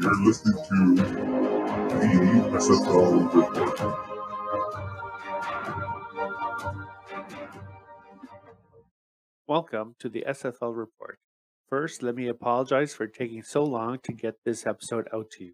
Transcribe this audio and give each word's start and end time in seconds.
You're 0.00 0.24
listening 0.24 0.56
to 0.68 0.94
the 0.94 1.08
SFL 2.58 3.32
Report. 3.34 3.96
Welcome 9.46 9.94
to 10.00 10.08
the 10.10 10.24
SFL 10.28 10.76
Report. 10.76 11.18
First, 11.68 12.02
let 12.02 12.14
me 12.14 12.28
apologize 12.28 12.92
for 12.94 13.06
taking 13.06 13.42
so 13.42 13.64
long 13.64 14.00
to 14.02 14.12
get 14.12 14.34
this 14.44 14.66
episode 14.66 15.08
out 15.14 15.30
to 15.32 15.44
you. 15.44 15.52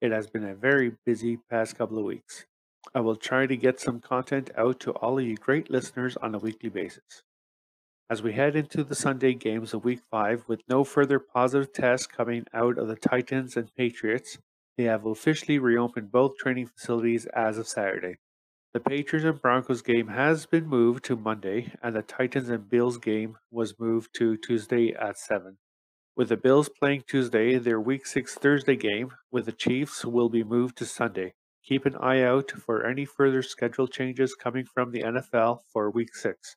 It 0.00 0.10
has 0.12 0.28
been 0.30 0.44
a 0.44 0.54
very 0.54 0.92
busy 1.04 1.38
past 1.50 1.76
couple 1.76 1.98
of 1.98 2.04
weeks. 2.04 2.46
I 2.94 3.00
will 3.00 3.16
try 3.16 3.46
to 3.46 3.56
get 3.56 3.78
some 3.78 4.00
content 4.00 4.50
out 4.56 4.80
to 4.80 4.92
all 4.92 5.18
of 5.18 5.24
you 5.24 5.36
great 5.36 5.70
listeners 5.70 6.16
on 6.16 6.34
a 6.34 6.38
weekly 6.38 6.70
basis. 6.70 7.24
As 8.10 8.22
we 8.22 8.32
head 8.32 8.56
into 8.56 8.84
the 8.84 8.94
Sunday 8.94 9.34
games 9.34 9.74
of 9.74 9.84
Week 9.84 10.00
5 10.10 10.44
with 10.48 10.62
no 10.66 10.82
further 10.82 11.18
positive 11.18 11.74
tests 11.74 12.06
coming 12.06 12.46
out 12.54 12.78
of 12.78 12.88
the 12.88 12.96
Titans 12.96 13.54
and 13.54 13.74
Patriots, 13.74 14.38
they 14.78 14.84
have 14.84 15.04
officially 15.04 15.58
reopened 15.58 16.10
both 16.10 16.38
training 16.38 16.68
facilities 16.68 17.26
as 17.26 17.58
of 17.58 17.68
Saturday. 17.68 18.16
The 18.72 18.80
Patriots 18.80 19.26
and 19.26 19.42
Broncos 19.42 19.82
game 19.82 20.08
has 20.08 20.46
been 20.46 20.66
moved 20.66 21.04
to 21.04 21.16
Monday, 21.16 21.74
and 21.82 21.94
the 21.94 22.00
Titans 22.00 22.48
and 22.48 22.70
Bills 22.70 22.96
game 22.96 23.36
was 23.50 23.78
moved 23.78 24.14
to 24.14 24.38
Tuesday 24.38 24.94
at 24.94 25.18
7. 25.18 25.58
With 26.16 26.30
the 26.30 26.38
Bills 26.38 26.70
playing 26.70 27.04
Tuesday, 27.06 27.58
their 27.58 27.78
Week 27.78 28.06
6 28.06 28.36
Thursday 28.36 28.76
game 28.76 29.10
with 29.30 29.44
the 29.44 29.52
Chiefs 29.52 30.06
will 30.06 30.30
be 30.30 30.42
moved 30.42 30.78
to 30.78 30.86
Sunday. 30.86 31.34
Keep 31.62 31.84
an 31.84 31.96
eye 31.96 32.22
out 32.22 32.52
for 32.52 32.86
any 32.86 33.04
further 33.04 33.42
schedule 33.42 33.86
changes 33.86 34.34
coming 34.34 34.64
from 34.64 34.92
the 34.92 35.02
NFL 35.02 35.60
for 35.70 35.90
Week 35.90 36.16
6. 36.16 36.56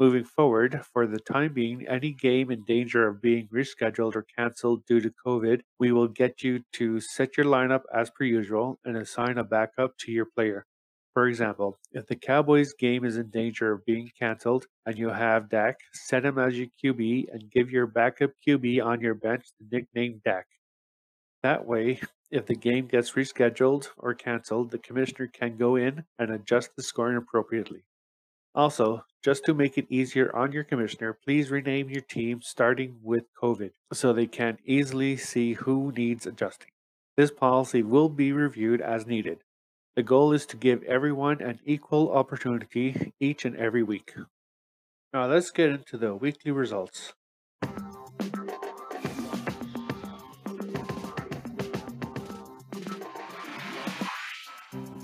Moving 0.00 0.24
forward, 0.24 0.82
for 0.92 1.06
the 1.06 1.20
time 1.20 1.54
being, 1.54 1.86
any 1.86 2.12
game 2.12 2.50
in 2.50 2.64
danger 2.64 3.06
of 3.06 3.22
being 3.22 3.48
rescheduled 3.48 4.16
or 4.16 4.26
canceled 4.36 4.84
due 4.86 5.00
to 5.00 5.12
COVID, 5.24 5.62
we 5.78 5.92
will 5.92 6.08
get 6.08 6.42
you 6.42 6.64
to 6.72 7.00
set 7.00 7.36
your 7.36 7.46
lineup 7.46 7.82
as 7.94 8.10
per 8.10 8.24
usual 8.24 8.78
and 8.84 8.96
assign 8.96 9.38
a 9.38 9.44
backup 9.44 9.96
to 9.98 10.12
your 10.12 10.26
player. 10.26 10.66
For 11.14 11.28
example, 11.28 11.78
if 11.92 12.06
the 12.06 12.16
Cowboys 12.16 12.72
game 12.72 13.04
is 13.04 13.18
in 13.18 13.30
danger 13.30 13.70
of 13.70 13.84
being 13.84 14.10
canceled 14.18 14.66
and 14.86 14.98
you 14.98 15.10
have 15.10 15.50
Dak, 15.50 15.78
set 15.92 16.24
him 16.24 16.38
as 16.38 16.58
your 16.58 16.68
QB 16.82 17.26
and 17.30 17.50
give 17.50 17.70
your 17.70 17.86
backup 17.86 18.30
QB 18.46 18.84
on 18.84 19.00
your 19.00 19.14
bench 19.14 19.44
the 19.60 19.66
nickname 19.70 20.22
Dak. 20.24 20.46
That 21.42 21.66
way, 21.66 22.00
if 22.30 22.46
the 22.46 22.54
game 22.54 22.86
gets 22.86 23.12
rescheduled 23.12 23.88
or 23.98 24.14
canceled, 24.14 24.70
the 24.70 24.78
commissioner 24.78 25.28
can 25.28 25.58
go 25.58 25.76
in 25.76 26.04
and 26.18 26.30
adjust 26.30 26.70
the 26.76 26.82
scoring 26.82 27.18
appropriately. 27.18 27.84
Also, 28.54 29.02
just 29.24 29.46
to 29.46 29.54
make 29.54 29.78
it 29.78 29.86
easier 29.88 30.34
on 30.36 30.52
your 30.52 30.62
commissioner, 30.62 31.14
please 31.14 31.50
rename 31.50 31.88
your 31.88 32.02
team 32.02 32.42
starting 32.42 32.98
with 33.02 33.24
COVID 33.40 33.70
so 33.94 34.12
they 34.12 34.26
can 34.26 34.58
easily 34.66 35.16
see 35.16 35.54
who 35.54 35.90
needs 35.96 36.26
adjusting. 36.26 36.68
This 37.16 37.30
policy 37.30 37.82
will 37.82 38.10
be 38.10 38.30
reviewed 38.30 38.82
as 38.82 39.06
needed. 39.06 39.38
The 39.96 40.02
goal 40.02 40.32
is 40.34 40.44
to 40.46 40.58
give 40.58 40.82
everyone 40.82 41.40
an 41.40 41.60
equal 41.64 42.12
opportunity 42.12 43.14
each 43.20 43.46
and 43.46 43.56
every 43.56 43.82
week. 43.82 44.14
Now 45.14 45.26
let's 45.26 45.50
get 45.50 45.70
into 45.70 45.96
the 45.96 46.14
weekly 46.14 46.50
results. 46.50 47.14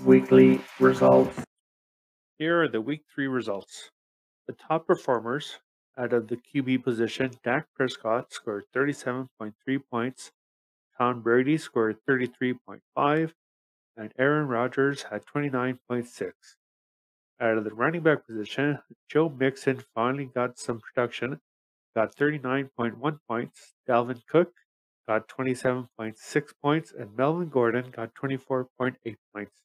Weekly 0.03 0.61
results. 0.79 1.48
Here 2.39 2.63
are 2.63 2.69
the 2.69 2.79
week 2.79 3.03
three 3.13 3.27
results. 3.27 3.91
The 4.47 4.53
top 4.53 4.87
performers 4.87 5.59
out 5.97 6.13
of 6.13 6.29
the 6.29 6.37
QB 6.37 6.85
position, 6.85 7.31
Dak 7.43 7.67
Prescott 7.75 8.31
scored 8.31 8.63
37.3 8.73 9.51
points, 9.91 10.31
Tom 10.97 11.21
Brady 11.21 11.57
scored 11.57 11.97
33.5, 12.07 13.33
and 13.97 14.13
Aaron 14.17 14.47
Rodgers 14.47 15.03
had 15.11 15.25
29.6. 15.25 16.31
Out 17.41 17.57
of 17.57 17.65
the 17.65 17.73
running 17.73 18.03
back 18.03 18.25
position, 18.25 18.79
Joe 19.09 19.27
Mixon 19.27 19.83
finally 19.93 20.31
got 20.33 20.57
some 20.57 20.79
production, 20.79 21.41
got 21.93 22.15
39.1 22.15 23.19
points. 23.27 23.73
Dalvin 23.85 24.21
Cook 24.29 24.53
got 25.05 25.27
27.6 25.27 26.53
points, 26.61 26.93
and 26.97 27.17
Melvin 27.17 27.49
Gordon 27.49 27.91
got 27.91 28.15
24.8 28.15 29.17
points. 29.35 29.61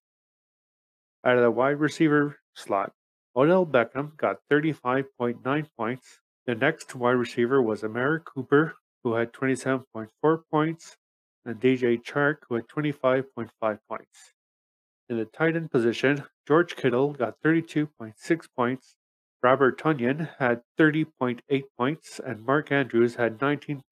Out 1.25 1.39
of 1.39 1.43
the 1.43 1.51
wide 1.51 1.81
receiver 1.81 2.39
slot, 2.55 2.93
Odell 3.35 3.65
Beckham 3.65 4.15
got 4.19 4.41
35.9 4.53 5.67
points. 5.77 6.19
The 6.47 6.55
next 6.55 6.95
wide 6.95 7.13
receiver 7.13 7.63
was 7.63 7.83
Amari 7.83 8.21
Cooper, 8.25 8.75
who 9.03 9.15
had 9.15 9.33
27.4 9.33 10.43
points, 10.51 10.99
and 11.47 11.59
DJ 11.59 12.03
Chark, 12.03 12.37
who 12.49 12.57
had 12.57 12.69
25.5 12.69 13.79
points. 13.89 14.33
In 15.09 15.17
the 15.17 15.25
tight 15.25 15.57
end 15.57 15.71
position, 15.71 16.25
George 16.47 16.77
Kittle 16.77 17.15
got 17.15 17.41
32.6 17.43 18.47
points, 18.55 18.97
Robert 19.43 19.79
Tonyan 19.79 20.31
had 20.39 20.63
30.8 20.79 21.63
points, 21.79 22.19
and 22.19 22.45
Mark 22.45 22.71
Andrews 22.71 23.15
had 23.15 23.39
19.2 23.39 23.83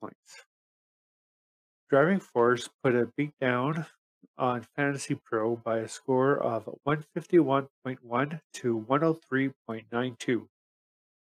points. 0.00 0.46
Driving 1.90 2.20
Force 2.20 2.68
put 2.82 2.94
a 2.94 3.06
beat 3.16 3.38
down 3.40 3.86
on 4.38 4.66
Fantasy 4.76 5.14
Pro 5.14 5.56
by 5.56 5.78
a 5.78 5.88
score 5.88 6.38
of 6.38 6.68
151.1 6.86 8.40
to 8.54 8.86
103.92. 8.88 10.48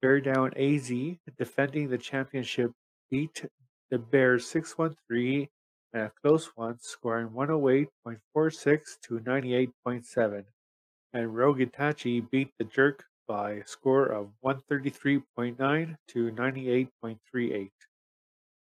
Bear 0.00 0.20
Down 0.20 0.52
AZ, 0.56 0.92
defending 1.36 1.88
the 1.88 1.98
championship, 1.98 2.72
beat 3.10 3.44
the 3.90 3.98
Bears 3.98 4.46
613 4.46 5.48
and 5.92 6.02
a 6.02 6.12
close 6.22 6.46
one, 6.54 6.78
scoring 6.80 7.28
108.46 7.30 9.00
to 9.02 9.18
98.7. 9.20 10.44
And 11.12 11.34
Rogue 11.34 11.60
Itachi 11.60 12.28
beat 12.30 12.50
the 12.58 12.64
Jerk 12.64 13.04
by 13.26 13.52
a 13.52 13.66
score 13.66 14.06
of 14.06 14.30
133.9 14.44 15.96
to 16.08 16.30
98.38. 16.32 17.70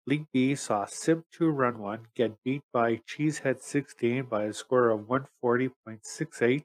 League 0.05 0.27
B 0.33 0.57
saw 0.57 0.85
Sim2 0.85 1.57
Run 1.57 1.79
1 1.79 2.09
get 2.17 2.43
beat 2.43 2.63
by 2.73 2.97
Cheesehead 2.97 3.63
16 3.63 4.25
by 4.25 4.45
a 4.45 4.53
score 4.53 4.91
of 4.91 5.03
140.68 5.03 6.65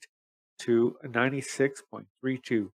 to 0.57 0.97
96.32. 1.05 2.71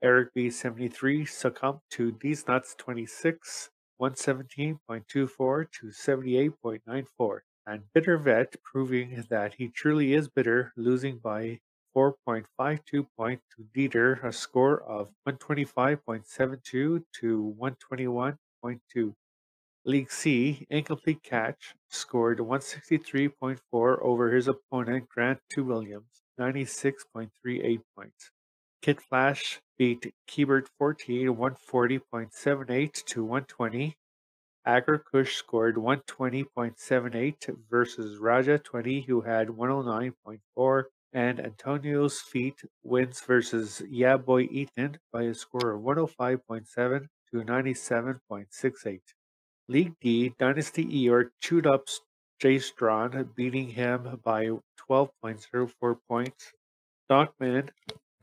Eric 0.00 0.34
B 0.34 0.50
73 0.50 1.26
succumbed 1.26 1.80
to 1.90 2.16
These 2.20 2.46
Nuts 2.46 2.76
26, 2.78 3.70
117.24 4.00 5.70
to 5.72 5.86
78.94. 5.86 7.40
And 7.66 7.82
Bitter 7.92 8.18
Vet 8.18 8.54
proving 8.62 9.24
that 9.30 9.54
he 9.54 9.68
truly 9.68 10.14
is 10.14 10.28
bitter, 10.28 10.72
losing 10.76 11.18
by 11.18 11.58
4.52 11.96 13.06
points 13.16 13.44
to 13.56 13.64
Dieter, 13.74 14.22
a 14.22 14.32
score 14.32 14.80
of 14.82 15.08
125.72 15.28 17.04
to 17.20 17.56
121.2. 17.60 19.14
League 19.84 20.12
C, 20.12 20.64
Incomplete 20.70 21.24
Catch, 21.24 21.74
scored 21.88 22.38
163.4 22.38 23.58
over 24.00 24.30
his 24.30 24.46
opponent 24.46 25.08
Grant 25.08 25.40
2 25.48 25.64
Williams, 25.64 26.22
96.38 26.38 27.80
points. 27.96 28.30
Kid 28.80 29.00
Flash 29.00 29.60
beat 29.76 30.14
Keybert 30.28 30.68
14, 30.78 31.28
140.78 31.28 33.04
to 33.06 33.24
120. 33.24 33.96
Agar 34.64 34.98
Kush 34.98 35.34
scored 35.34 35.74
120.78 35.74 37.56
versus 37.68 38.18
Raja 38.18 38.58
20, 38.58 39.00
who 39.02 39.22
had 39.22 39.48
109.4. 39.48 40.84
And 41.12 41.40
Antonio's 41.40 42.20
Feet 42.20 42.62
wins 42.84 43.20
versus 43.20 43.82
Yeah 43.88 44.16
Boy 44.16 44.42
Ethan 44.42 44.98
by 45.12 45.24
a 45.24 45.34
score 45.34 45.72
of 45.72 45.82
105.7 45.82 47.08
to 47.32 47.36
97.68. 47.36 49.00
League 49.72 49.98
D, 50.02 50.34
Dynasty 50.38 50.84
Eeyore 50.84 51.30
chewed 51.40 51.66
up 51.66 51.88
Jay 52.38 52.58
Strawn, 52.58 53.30
beating 53.34 53.68
him 53.68 54.20
by 54.22 54.50
12.04 54.90 55.96
points. 56.06 56.52
Stockman 57.04 57.70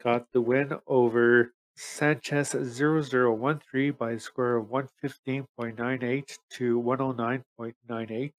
got 0.04 0.31
the 0.31 0.42
win 0.42 0.78
over 0.86 1.51
Sanchez 1.75 2.51
0013 2.51 3.94
by 3.94 4.12
a 4.12 4.19
score 4.19 4.57
of 4.57 4.68
115.98 4.68 6.38
to 6.51 6.80
109.98. 6.80 8.31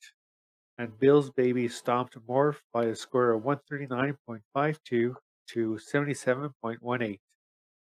And 0.78 0.98
Bill's 1.00 1.30
Baby 1.30 1.66
stomped 1.66 2.16
Morph 2.28 2.60
by 2.72 2.84
a 2.84 2.94
score 2.94 3.32
of 3.32 3.42
139.52 3.42 4.78
to 4.84 5.16
77.18. 5.48 7.18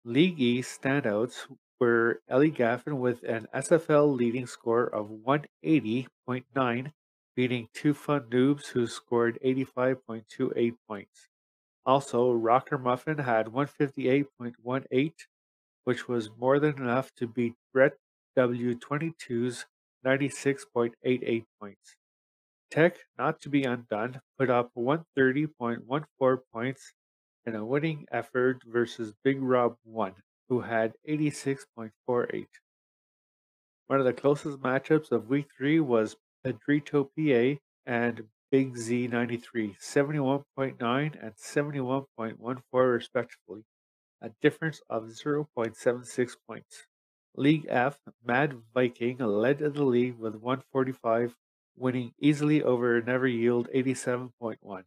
League 0.05 0.41
E 0.41 0.61
standouts 0.61 1.47
were 1.81 2.21
Ellie 2.29 2.51
Gaffin 2.51 2.99
with 2.99 3.23
an 3.23 3.49
SFL 3.55 4.17
leading 4.17 4.47
score 4.47 4.85
of 4.85 5.09
180.9, 5.09 6.93
beating 7.35 7.69
two 7.75 7.95
fun 7.95 8.23
noobs 8.31 8.69
who 8.69 8.87
scored 8.87 9.39
85.28 9.45 10.75
points. 10.89 11.29
Also, 11.85 12.33
Rocker 12.33 12.79
Muffin 12.79 13.19
had 13.19 13.47
158.18, 13.47 15.13
which 15.85 16.09
was 16.09 16.31
more 16.39 16.59
than 16.59 16.77
enough 16.79 17.15
to 17.15 17.27
beat 17.27 17.55
Brett 17.73 17.95
W22's 18.37 19.67
96.88 20.05 21.45
points. 21.61 21.97
Tech, 22.71 22.97
not 23.17 23.41
to 23.41 23.49
be 23.49 23.63
undone, 23.63 24.21
put 24.39 24.51
up 24.51 24.73
130.14 24.77 26.39
points 26.53 26.93
in 27.47 27.55
a 27.55 27.65
winning 27.65 28.07
effort 28.11 28.63
versus 28.67 29.13
Big 29.23 29.41
Rob 29.41 29.77
1, 29.85 30.13
who 30.49 30.61
had 30.61 30.95
86.48. 31.09 32.47
One 33.87 34.01
of 34.01 34.05
the 34.05 34.13
closest 34.13 34.59
matchups 34.59 35.13
of 35.13 35.29
week 35.29 35.47
3 35.57 35.81
was 35.81 36.17
Pedrito 36.45 37.05
PA 37.05 37.61
and 37.87 38.25
Big 38.51 38.77
Z 38.77 39.09
93, 39.09 39.77
71.9 39.81 40.77
and 40.81 41.35
71.14 41.35 42.63
respectively, 42.73 43.65
a 44.21 44.31
difference 44.41 44.81
of 44.89 45.05
0.76 45.05 46.31
points. 46.49 46.87
League 47.35 47.67
F, 47.69 47.99
Mad 48.25 48.63
Viking 48.73 49.19
led 49.19 49.59
the 49.59 49.85
league 49.85 50.19
with 50.19 50.37
145, 50.37 51.35
winning 51.77 52.13
easily 52.19 52.63
over 52.63 53.03
Never 53.03 53.27
Yield 53.27 53.69
87.1. 53.75 54.85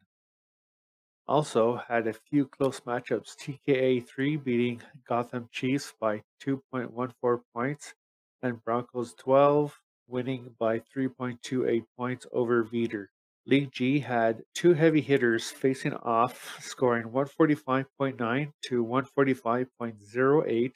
Also 1.30 1.76
had 1.88 2.08
a 2.08 2.14
few 2.14 2.48
close 2.48 2.80
matchups, 2.80 3.36
TKA 3.38 4.04
3 4.04 4.38
beating 4.38 4.82
Gotham 5.08 5.48
Chiefs 5.52 5.94
by 6.02 6.24
2.14 6.44 7.42
points, 7.54 7.94
and 8.42 8.64
Broncos 8.64 9.14
12 9.14 9.80
winning 10.08 10.56
by 10.58 10.80
3.28 10.80 11.84
points 11.96 12.26
over 12.32 12.64
Veeder. 12.64 13.10
League 13.46 13.72
G 13.72 14.00
had 14.00 14.42
two 14.56 14.74
heavy 14.74 15.02
hitters 15.02 15.52
facing 15.52 15.94
off, 15.94 16.58
scoring 16.62 17.10
145.9 17.10 18.52
to 18.64 18.84
145.08, 18.84 20.72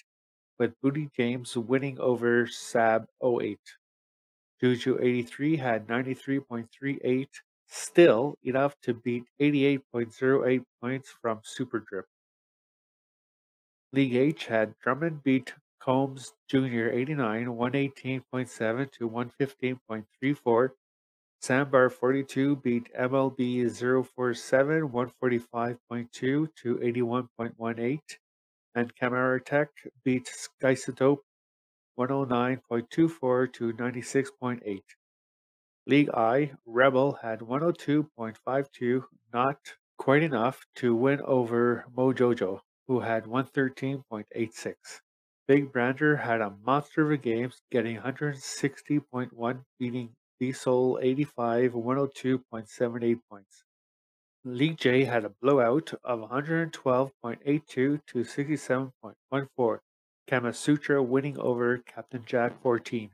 with 0.60 0.82
Booty 0.84 1.10
James 1.18 1.58
winning 1.58 2.00
over 2.00 2.46
Sab 2.46 3.08
08. 3.24 3.58
Juju 4.62 5.00
83 5.02 5.58
had 5.58 5.88
93.38, 5.88 7.28
still 7.74 8.38
enough 8.44 8.76
to 8.82 8.94
beat 8.94 9.24
88.08 9.42 10.64
points 10.82 11.10
from 11.22 11.40
Super 11.44 11.80
Drip. 11.80 12.06
League 13.92 14.16
H 14.16 14.46
had 14.46 14.78
Drummond 14.80 15.24
beat 15.24 15.54
Combs 15.80 16.34
Jr. 16.48 16.90
89, 16.92 17.48
118.7 17.48 18.92
to 18.92 19.10
115.34. 19.10 20.70
Sandbar 21.42 21.90
42 21.90 22.56
beat 22.58 22.94
MLB 22.94 23.70
047, 24.06 24.90
145.2 24.90 26.10
to 26.12 26.48
81.18. 26.56 28.00
And 28.76 28.96
Camara 28.96 29.42
Tech 29.42 29.70
beat 30.04 30.30
Skysotope 30.62 31.20
109.24 32.00 33.54
to 33.54 33.74
96.8. 33.74 34.82
League 35.86 36.10
I, 36.14 36.54
Rebel 36.66 37.14
had 37.22 37.40
102.52, 37.40 39.04
not 39.34 39.58
quite 39.98 40.24
enough 40.24 40.66
to 40.76 40.96
win 40.96 41.20
over 41.22 41.86
Mojojo, 41.94 42.62
who 42.88 43.02
had 43.02 43.26
113.86. 43.26 44.76
Big 45.46 45.74
Brander 45.74 46.16
had 46.16 46.40
a 46.40 46.56
monster 46.66 47.04
of 47.04 47.12
a 47.12 47.18
game, 47.18 47.52
getting 47.70 47.98
160.1, 47.98 49.66
beating 49.78 50.16
Diesel 50.40 51.00
85, 51.02 51.74
102.78 51.74 53.20
points. 53.30 53.64
League 54.46 54.78
J 54.78 55.04
had 55.04 55.26
a 55.26 55.34
blowout 55.42 55.94
of 56.04 56.20
112.82 56.20 57.72
to 57.74 58.02
67.14, 58.14 59.80
Kamasutra 60.30 61.06
winning 61.06 61.38
over 61.38 61.78
Captain 61.80 62.24
Jack 62.26 62.62
14, 62.62 63.10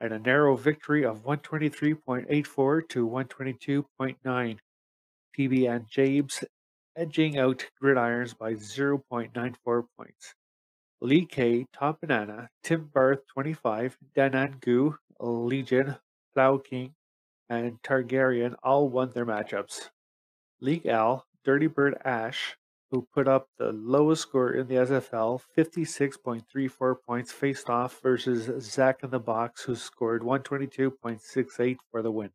and 0.00 0.12
a 0.12 0.18
narrow 0.18 0.56
victory 0.56 1.04
of 1.04 1.24
123.84 1.24 2.88
to 2.88 3.08
122.9. 3.08 4.58
PB 5.36 5.70
and 5.70 5.86
Jabes 5.88 6.44
edging 6.96 7.38
out 7.38 7.66
Gridirons 7.82 8.36
by 8.36 8.54
0.94 8.54 9.84
points. 9.98 10.34
Lee 11.02 11.26
K, 11.26 11.66
Top 11.74 12.00
Banana, 12.00 12.48
Tim 12.62 12.90
Barth 12.92 13.26
25, 13.28 13.98
Danan 14.16 14.60
Gu, 14.60 14.96
Legion, 15.20 15.96
Plow 16.34 16.56
King, 16.56 16.94
and 17.50 17.80
Targaryen 17.82 18.54
all 18.62 18.88
won 18.88 19.10
their 19.12 19.26
matchups. 19.26 19.90
League 20.60 20.86
L, 20.86 21.26
Dirty 21.44 21.66
Bird 21.66 21.98
Ash, 22.04 22.56
who 22.90 23.08
put 23.12 23.26
up 23.26 23.48
the 23.58 23.72
lowest 23.72 24.22
score 24.22 24.52
in 24.52 24.68
the 24.68 24.76
SFL, 24.76 25.40
56.34 25.56 26.96
points, 27.06 27.32
faced 27.32 27.68
off 27.68 28.00
versus 28.02 28.50
Zach 28.62 29.02
in 29.02 29.10
the 29.10 29.18
Box, 29.18 29.62
who 29.64 29.74
scored 29.74 30.22
122.68 30.22 31.76
for 31.90 32.02
the 32.02 32.10
win. 32.10 32.30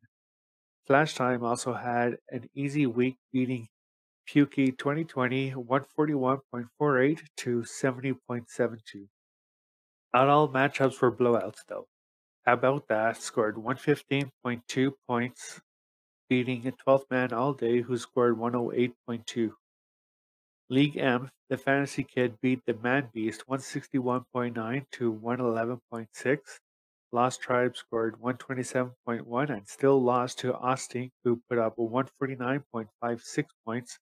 Flash 0.86 1.15
Time 1.15 1.44
also 1.44 1.74
had 1.74 2.18
an 2.30 2.50
easy 2.53 2.86
week, 2.86 3.18
beating 3.31 3.69
Pukey 4.27 4.77
2020 4.77 5.51
141.48 5.51 7.19
to 7.38 7.62
70.72. 7.62 9.07
Not 10.13 10.27
all 10.27 10.50
matchups 10.50 11.01
were 11.01 11.12
blowouts 11.12 11.59
though. 11.68 11.88
How 12.45 12.54
about 12.54 12.88
that? 12.88 13.18
Scored 13.18 13.56
115.2 13.56 14.92
points, 15.07 15.62
beating 16.30 16.68
a 16.68 16.71
12th 16.71 17.09
man 17.12 17.31
all 17.33 17.54
day 17.54 17.81
who 17.81 17.97
scored 17.97 18.38
108.2. 18.38 19.51
League 20.71 20.95
M, 20.95 21.29
the 21.50 21.57
Fantasy 21.57 22.01
Kid 22.01 22.39
beat 22.41 22.62
the 22.65 22.73
Man 22.75 23.09
Beast 23.13 23.44
161.9 23.50 24.85
to 24.94 25.13
111.6. 25.13 26.38
Lost 27.12 27.41
Tribe 27.41 27.75
scored 27.75 28.15
127.1 28.21 29.50
and 29.50 29.68
still 29.68 30.01
lost 30.01 30.40
to 30.40 30.56
Austin, 30.56 31.11
who 31.25 31.42
put 31.49 31.57
up 31.57 31.75
149.56 31.75 33.45
points 33.66 33.99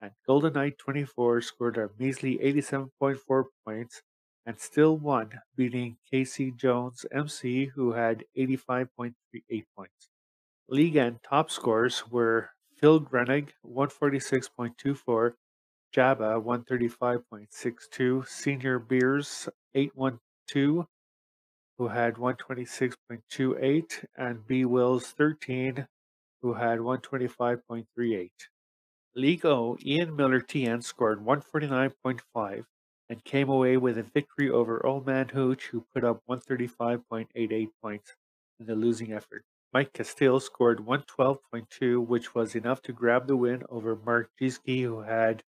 and 0.00 0.12
Golden 0.24 0.52
Knight 0.52 0.78
24 0.78 1.40
scored 1.40 1.78
a 1.78 1.90
measly 1.98 2.38
87.4 2.38 3.44
points 3.66 4.02
and 4.46 4.56
still 4.60 4.96
won, 4.96 5.40
beating 5.56 5.96
Casey 6.08 6.52
Jones 6.52 7.04
MC, 7.10 7.72
who 7.74 7.94
had 7.94 8.24
85.38 8.38 9.14
points. 9.76 10.08
League 10.68 10.94
and 10.94 11.18
top 11.28 11.50
scores 11.50 12.08
were 12.08 12.50
Phil 12.76 13.00
Grenig 13.00 13.48
146.24, 13.66 15.32
Jabba 15.94 16.42
135.62, 16.42 18.26
Senior 18.26 18.80
Beers 18.80 19.48
812, 19.76 20.86
who 21.78 21.86
had 21.86 22.14
126.28, 22.14 24.04
and 24.16 24.44
B 24.44 24.64
Wills 24.64 25.06
13, 25.12 25.86
who 26.42 26.54
had 26.54 26.80
125.38. 26.80 28.30
League 29.14 29.46
O, 29.46 29.78
Ian 29.86 30.16
Miller 30.16 30.40
TN 30.40 30.82
scored 30.82 31.24
149.5 31.24 32.64
and 33.08 33.24
came 33.24 33.48
away 33.48 33.76
with 33.76 33.96
a 33.96 34.02
victory 34.02 34.50
over 34.50 34.84
Old 34.84 35.06
Man 35.06 35.28
Hooch, 35.28 35.66
who 35.66 35.86
put 35.94 36.02
up 36.02 36.22
135.88 36.28 37.68
points 37.80 38.16
in 38.58 38.66
the 38.66 38.74
losing 38.74 39.12
effort. 39.12 39.44
Mike 39.72 39.92
Castile 39.92 40.40
scored 40.40 40.80
112.2, 40.80 42.04
which 42.04 42.34
was 42.34 42.56
enough 42.56 42.82
to 42.82 42.92
grab 42.92 43.28
the 43.28 43.36
win 43.36 43.62
over 43.68 43.94
Mark 43.94 44.30
Giesky, 44.40 44.82
who 44.82 45.02
had 45.02 45.44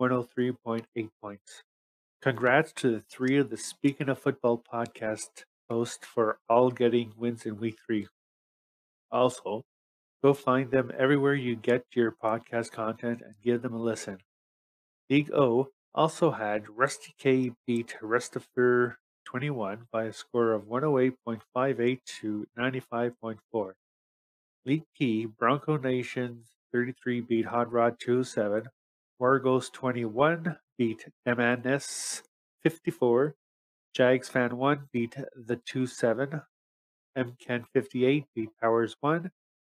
103.8 0.00 1.08
points. 1.22 1.62
Congrats 2.22 2.72
to 2.72 2.90
the 2.90 3.00
three 3.00 3.36
of 3.36 3.50
the 3.50 3.56
Speaking 3.56 4.08
of 4.08 4.18
Football 4.18 4.62
podcast 4.72 5.44
hosts 5.70 6.06
for 6.06 6.38
all 6.48 6.70
getting 6.70 7.12
wins 7.16 7.46
in 7.46 7.58
week 7.58 7.76
three. 7.86 8.08
Also, 9.10 9.64
Go 10.24 10.32
find 10.32 10.70
them 10.70 10.90
everywhere 10.96 11.34
you 11.34 11.54
get 11.54 11.84
your 11.94 12.10
podcast 12.10 12.72
content 12.72 13.20
and 13.20 13.34
give 13.42 13.60
them 13.60 13.74
a 13.74 13.78
listen. 13.78 14.16
League 15.10 15.30
O 15.34 15.68
also 15.94 16.30
had 16.30 16.78
Rusty 16.78 17.14
K 17.18 17.52
beat 17.66 17.94
Restifer 18.00 18.94
21 19.26 19.86
by 19.92 20.04
a 20.04 20.14
score 20.14 20.52
of 20.52 20.62
108.58 20.62 21.98
to 22.22 22.46
95.4. 22.58 23.72
League 24.64 24.86
P 24.96 25.26
Bronco 25.26 25.76
Nations 25.76 26.46
33 26.72 27.20
beat 27.20 27.44
Hot 27.44 27.70
Rod 27.70 28.00
27. 28.00 28.62
Wargos 29.24 29.72
21 29.72 30.54
beat 30.76 31.06
MNS 31.26 32.20
54. 32.62 33.34
Jags 33.94 34.28
Fan 34.28 34.58
1 34.58 34.88
beat 34.92 35.16
the 35.34 35.56
2-7. 35.56 36.42
MCAN 37.16 37.64
58 37.72 38.26
beat 38.34 38.50
Powers 38.60 38.96
1. 39.00 39.30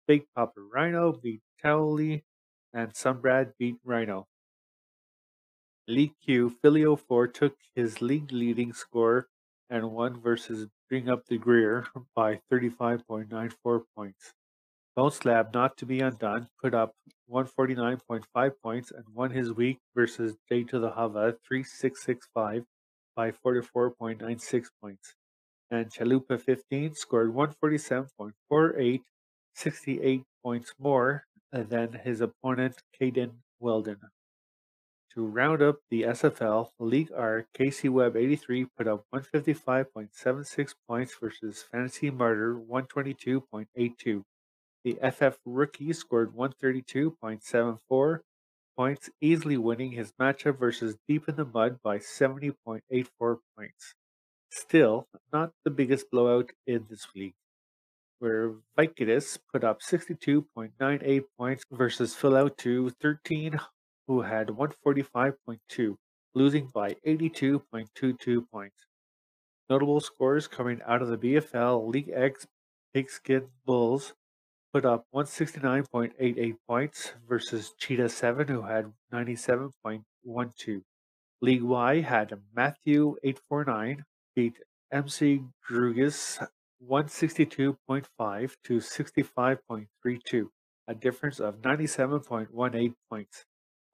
Big 0.06 0.24
Papa 0.36 0.60
Rhino 0.70 1.12
beat 1.12 1.40
Cowley, 1.62 2.26
and 2.74 2.92
Sunbrad 2.92 3.52
beat 3.58 3.76
Rhino. 3.84 4.26
League 5.86 6.16
Q, 6.22 6.54
Filio 6.60 6.94
4 6.94 7.28
took 7.28 7.56
his 7.74 8.02
league 8.02 8.30
leading 8.30 8.74
score 8.74 9.28
and 9.70 9.92
won 9.92 10.20
versus 10.20 10.68
Bring 10.90 11.08
Up 11.08 11.24
the 11.24 11.38
Greer 11.38 11.86
by 12.14 12.42
35.94 12.52 13.80
points. 13.96 14.34
Bone 14.98 15.12
Slab, 15.12 15.54
not 15.54 15.76
to 15.76 15.86
be 15.86 16.00
undone, 16.00 16.48
put 16.60 16.74
up 16.74 16.96
149.5 17.30 18.52
points 18.60 18.90
and 18.90 19.04
won 19.14 19.30
his 19.30 19.52
week 19.52 19.78
versus 19.94 20.34
Day 20.50 20.64
to 20.64 20.80
the 20.80 20.90
Hava 20.90 21.36
3665 21.46 22.64
by 23.14 23.30
44.96 23.30 24.64
points. 24.82 25.14
And 25.70 25.88
Chalupa 25.92 26.40
15 26.40 26.96
scored 26.96 27.32
147.48 27.32 29.00
68 29.54 30.22
points 30.42 30.74
more 30.80 31.26
than 31.52 31.92
his 31.92 32.20
opponent 32.20 32.82
Caden 33.00 33.34
Weldon. 33.60 34.00
To 35.14 35.24
round 35.24 35.62
up 35.62 35.76
the 35.90 36.02
SFL, 36.02 36.70
League 36.80 37.12
R, 37.16 37.46
Casey 37.54 37.88
Webb 37.88 38.16
83 38.16 38.66
put 38.76 38.88
up 38.88 39.04
155.76 39.14 40.74
points 40.88 41.14
versus 41.20 41.64
Fantasy 41.70 42.10
Martyr 42.10 42.56
122.82. 42.56 44.24
The 44.84 44.98
FF 45.10 45.38
rookie 45.44 45.92
scored 45.92 46.34
132.74 46.34 48.20
points, 48.76 49.10
easily 49.20 49.56
winning 49.56 49.92
his 49.92 50.12
matchup 50.12 50.58
versus 50.58 50.96
Deep 51.08 51.28
in 51.28 51.36
the 51.36 51.44
Mud 51.44 51.78
by 51.82 51.98
70.84 51.98 53.38
points. 53.56 53.94
Still, 54.50 55.08
not 55.32 55.52
the 55.64 55.70
biggest 55.70 56.10
blowout 56.10 56.52
in 56.66 56.86
this 56.88 57.06
league, 57.14 57.34
where 58.18 58.54
Vicodus 58.76 59.38
put 59.52 59.64
up 59.64 59.80
62.98 59.80 61.24
points 61.36 61.64
versus 61.70 62.16
2 62.16 62.90
13, 63.00 63.60
who 64.06 64.22
had 64.22 64.48
145.2, 64.48 65.96
losing 66.34 66.68
by 66.72 66.94
82.22 67.06 68.48
points. 68.50 68.76
Notable 69.68 70.00
scores 70.00 70.48
coming 70.48 70.80
out 70.86 71.02
of 71.02 71.08
the 71.08 71.18
BFL 71.18 71.92
League 71.92 72.10
X 72.14 72.46
Pigskin 72.94 73.48
Bulls 73.66 74.14
put 74.72 74.84
up 74.84 75.06
169.88 75.14 76.56
points 76.66 77.12
versus 77.28 77.72
Cheetah 77.78 78.08
7, 78.08 78.48
who 78.48 78.62
had 78.62 78.92
97.12. 79.12 80.82
League 81.40 81.62
Y 81.62 82.00
had 82.00 82.40
Matthew 82.54 83.16
849 83.22 84.04
beat 84.34 84.54
MC 84.92 85.42
Grugas 85.68 86.44
162.5 86.84 88.56
to 88.64 88.78
65.32, 88.78 90.48
a 90.86 90.94
difference 90.94 91.40
of 91.40 91.60
97.18 91.62 92.94
points. 93.10 93.44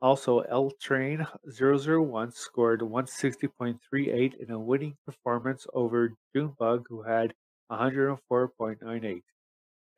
Also, 0.00 0.40
L 0.40 0.70
Train 0.80 1.26
001 1.46 2.32
scored 2.32 2.80
160.38 2.80 4.34
in 4.34 4.50
a 4.50 4.58
winning 4.58 4.96
performance 5.06 5.66
over 5.72 6.14
Junebug, 6.34 6.86
who 6.88 7.02
had 7.02 7.34
104.98 7.70 9.22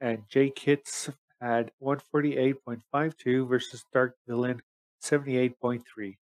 and 0.00 0.22
Jay 0.28 0.50
Kits 0.50 1.10
had 1.40 1.70
148.52 1.82 3.48
versus 3.48 3.84
Dark 3.92 4.14
Villain 4.26 4.62
78.3. 5.02 6.16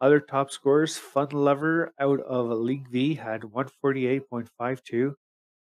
Other 0.00 0.20
top 0.20 0.50
scorers, 0.50 0.98
Fun 0.98 1.28
Lover 1.30 1.92
out 1.98 2.20
of 2.20 2.50
League 2.50 2.88
V 2.88 3.14
had 3.14 3.42
148.52. 3.42 5.14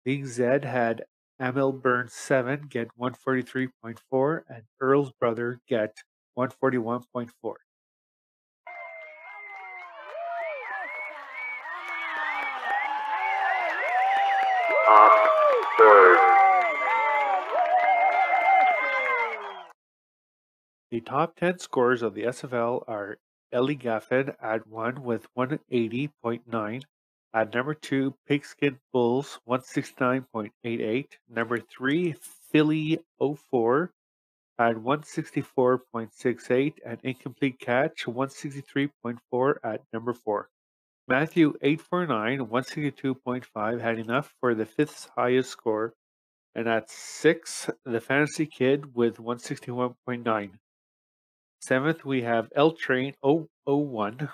League 0.06 0.26
Z 0.26 0.44
had 0.64 1.04
Amel 1.40 1.72
Burn 1.72 2.08
7 2.10 2.68
get 2.70 2.90
143.4 3.00 4.42
and 4.50 4.64
Earl's 4.80 5.12
brother 5.20 5.60
get 5.68 5.96
141.4. 6.38 7.30
Top 14.86 15.12
third. 15.78 16.33
The 20.94 21.02
top 21.02 21.36
10 21.38 21.58
scores 21.58 22.04
of 22.04 22.14
the 22.14 22.26
SFL 22.26 22.84
are 22.88 23.18
Ellie 23.52 23.76
Gaffin 23.76 24.36
at 24.40 24.68
1 24.68 25.02
with 25.02 25.26
180.9. 25.36 26.84
At 27.34 27.52
number 27.52 27.74
2, 27.74 28.14
Pigskin 28.28 28.78
Bulls 28.92 29.40
169.88. 29.50 31.08
Number 31.28 31.58
3, 31.58 32.14
Philly 32.52 33.00
04 33.20 33.92
at 34.60 34.76
164.68 34.76 36.74
and 36.86 37.00
Incomplete 37.02 37.58
Catch 37.58 38.06
163.4 38.06 39.56
at 39.64 39.82
number 39.92 40.14
4. 40.14 40.48
Matthew 41.08 41.56
849 41.64 42.48
162.5 42.48 43.82
had 43.82 43.98
enough 43.98 44.36
for 44.40 44.54
the 44.54 44.68
fifth 44.68 45.10
highest 45.18 45.50
score. 45.50 45.96
And 46.54 46.68
at 46.68 46.92
6, 46.92 47.72
the 47.84 48.00
Fantasy 48.00 48.46
Kid 48.46 48.94
with 48.96 49.18
161.9. 49.18 50.52
Seventh, 51.66 52.04
we 52.04 52.24
have 52.24 52.52
L 52.58 52.74
Train 52.74 53.14
001, 53.24 54.28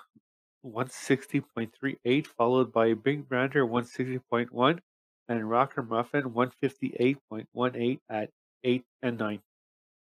160.38, 0.66 2.26
followed 2.26 2.72
by 2.72 2.92
Big 2.94 3.28
Brander 3.28 3.64
160.1, 3.64 4.80
and 5.28 5.48
Rocker 5.48 5.84
Muffin 5.84 6.24
158.18 6.24 8.00
at 8.10 8.30
8 8.64 8.84
and 9.02 9.16
9. 9.16 9.40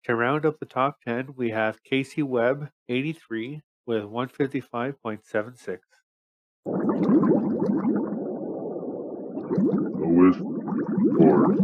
To 0.07 0.17
round 0.17 0.45
up 0.45 0.59
the 0.59 0.67
top 0.67 0.97
10, 1.07 1.35
we 1.37 1.51
have 1.51 1.85
Casey 1.85 2.25
Webb 2.25 2.71
83 2.89 3.61
with 3.87 4.03
155.76. 4.03 5.79
Lowest 10.01 10.41
score. 11.15 11.55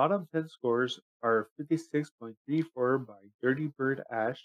Bottom 0.00 0.26
10 0.32 0.48
scores 0.48 0.98
are 1.22 1.50
56.34 1.60 3.06
by 3.06 3.18
Dirty 3.42 3.66
Bird 3.66 4.02
Ash. 4.10 4.42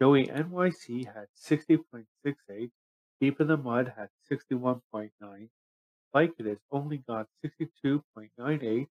Joey 0.00 0.26
NYC 0.28 1.04
had 1.04 1.26
60.68. 1.38 2.70
Deep 3.20 3.40
in 3.42 3.46
the 3.46 3.58
Mud 3.58 3.92
had 3.94 4.08
61.9. 4.32 5.10
Vicodus 6.14 6.60
only 6.72 6.96
got 7.06 7.26
62.98. 7.44 8.86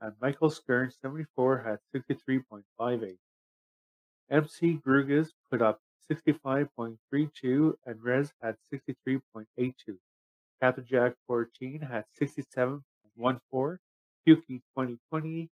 And 0.00 0.12
Michael 0.22 0.48
Skern 0.48 0.90
74 1.02 1.58
had 1.58 1.80
63.58. 1.94 3.18
MC 4.30 4.80
Grugas 4.86 5.32
put 5.50 5.60
up 5.60 5.82
65.32 6.10 7.74
and 7.84 8.02
Rez 8.02 8.32
had 8.40 8.56
63.82. 8.72 9.74
Captain 10.62 10.86
Jack 10.88 11.12
14 11.26 11.80
had 11.82 12.06
67.14 12.18 13.78
Yuki 14.26 14.58
2020 14.74 15.50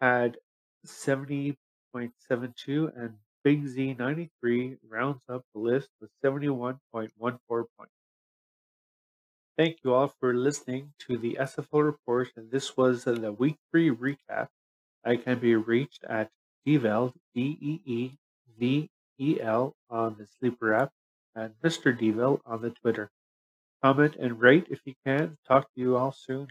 had 0.00 0.38
70.72 0.86 2.96
and 2.96 3.18
Big 3.42 3.66
Z 3.66 3.94
93 3.94 4.78
rounds 4.82 5.22
up 5.28 5.44
the 5.54 5.60
list 5.60 5.90
with 6.00 6.10
71.14 6.22 7.66
points. 7.76 7.92
Thank 9.56 9.82
you 9.82 9.92
all 9.94 10.06
for 10.08 10.32
listening 10.32 10.94
to 11.00 11.16
the 11.18 11.36
SFL 11.40 11.82
report, 11.82 12.32
and 12.36 12.50
this 12.52 12.76
was 12.76 13.02
the 13.04 13.32
week 13.32 13.58
three 13.70 13.90
recap. 13.90 14.48
I 15.04 15.16
can 15.16 15.38
be 15.40 15.54
reached 15.56 16.04
at 16.04 16.30
Deevel, 16.66 17.14
D 17.34 17.58
E 17.60 17.82
E 17.84 18.18
V 18.48 18.90
E 19.18 19.40
L, 19.40 19.76
on 19.90 20.16
the 20.18 20.26
Sleeper 20.26 20.72
app, 20.72 20.92
and 21.34 21.54
Mr. 21.60 21.92
Deevel 21.96 22.40
on 22.44 22.62
the 22.62 22.70
Twitter. 22.70 23.10
Comment 23.82 24.14
and 24.16 24.40
rate 24.40 24.68
if 24.70 24.80
you 24.86 24.94
can. 25.04 25.36
Talk 25.46 25.72
to 25.74 25.80
you 25.80 25.96
all 25.96 26.12
soon. 26.12 26.48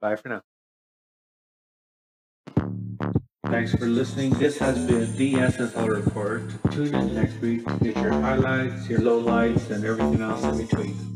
Bye 0.00 0.16
for 0.16 0.30
now. 0.30 0.42
Thanks 3.56 3.74
for 3.74 3.86
listening. 3.86 4.34
This 4.34 4.58
has 4.58 4.76
been 4.86 5.16
the 5.16 5.32
SFL 5.32 6.04
Report. 6.04 6.42
Tune 6.72 6.94
in 6.94 7.14
next 7.14 7.40
week 7.40 7.64
to 7.64 7.72
get 7.78 7.96
your 7.96 8.12
highlights, 8.12 8.86
your 8.86 9.00
lowlights, 9.00 9.70
and 9.70 9.82
everything 9.82 10.20
else 10.20 10.44
in 10.44 10.58
between. 10.58 11.15